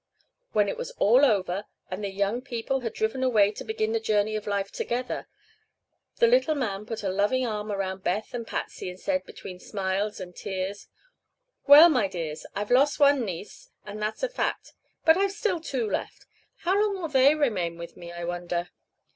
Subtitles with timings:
[0.51, 3.99] When it was all over, and the young people had driven away to begin the
[3.99, 5.27] journey of life together,
[6.15, 10.19] the little man put a loving arm around Beth and Patsy and said, between smiles
[10.19, 10.87] and tears:
[11.67, 14.73] "Well, my dears, I've lost one niece, and that's a fact;
[15.05, 16.25] but I've still two left.
[16.61, 18.69] How long will they remain with me, I wonder?"